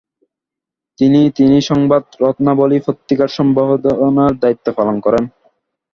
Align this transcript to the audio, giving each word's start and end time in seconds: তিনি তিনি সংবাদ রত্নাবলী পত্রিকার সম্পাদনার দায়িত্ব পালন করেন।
তিনি 0.99 1.21
তিনি 1.37 1.57
সংবাদ 1.69 2.03
রত্নাবলী 2.21 2.77
পত্রিকার 2.87 3.29
সম্পাদনার 3.37 4.33
দায়িত্ব 4.41 4.67
পালন 4.77 4.95
করেন। 5.05 5.23